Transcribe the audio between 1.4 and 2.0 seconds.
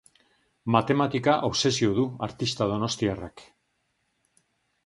obsesio